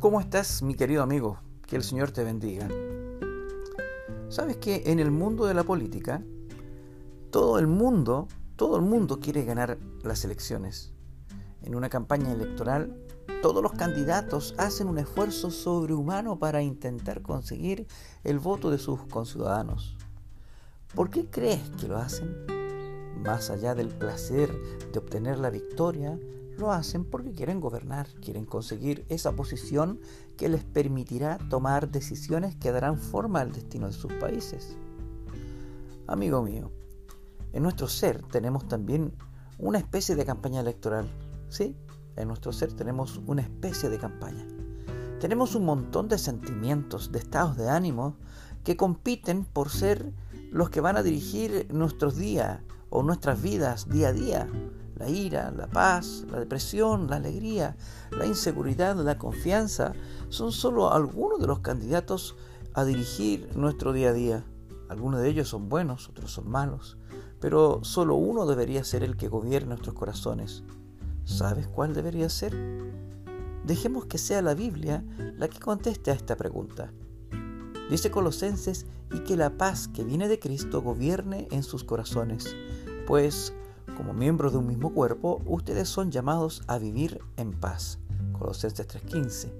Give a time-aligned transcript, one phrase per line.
[0.00, 1.36] ¿Cómo estás, mi querido amigo?
[1.66, 2.66] Que el Señor te bendiga.
[4.30, 6.24] Sabes que en el mundo de la política,
[7.30, 10.94] todo el mundo, todo el mundo quiere ganar las elecciones.
[11.60, 12.96] En una campaña electoral,
[13.42, 17.86] todos los candidatos hacen un esfuerzo sobrehumano para intentar conseguir
[18.24, 19.98] el voto de sus conciudadanos.
[20.94, 22.46] ¿Por qué crees que lo hacen?
[23.22, 24.50] Más allá del placer
[24.94, 26.18] de obtener la victoria,
[26.60, 30.00] lo hacen porque quieren gobernar, quieren conseguir esa posición
[30.36, 34.76] que les permitirá tomar decisiones que darán forma al destino de sus países.
[36.06, 36.70] Amigo mío,
[37.52, 39.12] en nuestro ser tenemos también
[39.58, 41.10] una especie de campaña electoral.
[41.48, 41.76] ¿Sí?
[42.16, 44.46] En nuestro ser tenemos una especie de campaña.
[45.20, 48.16] Tenemos un montón de sentimientos, de estados de ánimo
[48.64, 50.12] que compiten por ser
[50.50, 54.48] los que van a dirigir nuestros días o nuestras vidas día a día
[55.00, 57.74] la ira, la paz, la depresión, la alegría,
[58.10, 59.94] la inseguridad, la confianza,
[60.28, 62.36] son solo algunos de los candidatos
[62.74, 64.44] a dirigir nuestro día a día.
[64.90, 66.98] Algunos de ellos son buenos, otros son malos,
[67.40, 70.64] pero solo uno debería ser el que gobierne nuestros corazones.
[71.24, 72.54] ¿Sabes cuál debería ser?
[73.64, 75.02] Dejemos que sea la Biblia
[75.38, 76.92] la que conteste a esta pregunta.
[77.88, 82.54] Dice Colosenses, y que la paz que viene de Cristo gobierne en sus corazones,
[83.06, 83.52] pues
[84.00, 87.98] como miembros de un mismo cuerpo, ustedes son llamados a vivir en paz.
[88.32, 89.52] Colosenses 3:15.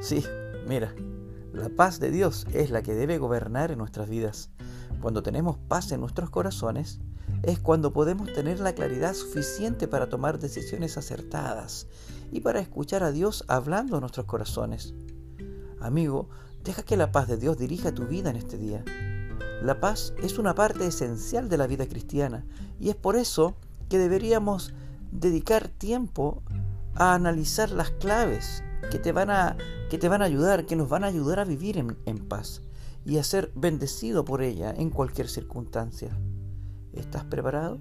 [0.00, 0.24] Sí,
[0.68, 0.94] mira,
[1.52, 4.50] la paz de Dios es la que debe gobernar en nuestras vidas.
[5.00, 7.00] Cuando tenemos paz en nuestros corazones,
[7.42, 11.88] es cuando podemos tener la claridad suficiente para tomar decisiones acertadas
[12.30, 14.94] y para escuchar a Dios hablando a nuestros corazones.
[15.80, 16.28] Amigo,
[16.62, 18.84] deja que la paz de Dios dirija tu vida en este día.
[19.62, 22.44] La paz es una parte esencial de la vida cristiana
[22.78, 23.56] y es por eso
[23.88, 24.72] que deberíamos
[25.10, 26.42] dedicar tiempo
[26.94, 29.56] a analizar las claves que te van a,
[29.90, 32.62] que te van a ayudar, que nos van a ayudar a vivir en, en paz
[33.04, 36.16] y a ser bendecido por ella en cualquier circunstancia.
[36.92, 37.80] ¿Estás preparado?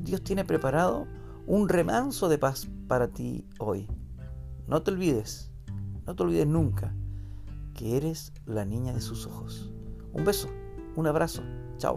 [0.00, 1.06] Dios tiene preparado
[1.46, 3.88] un remanso de paz para ti hoy.
[4.66, 5.50] No te olvides,
[6.06, 6.94] no te olvides nunca
[7.74, 9.70] que eres la niña de sus ojos.
[10.16, 10.48] Un beso,
[10.96, 11.42] un abrazo,
[11.76, 11.96] chao.